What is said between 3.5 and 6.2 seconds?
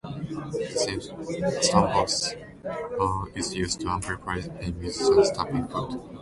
used to amplify a musician's tapping foot.